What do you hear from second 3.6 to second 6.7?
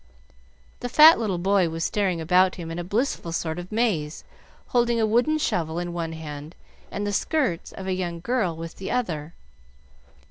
maze, holding a wooden shovel in one hand